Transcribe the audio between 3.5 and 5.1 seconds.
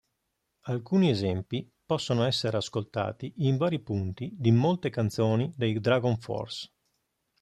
vari punti di molte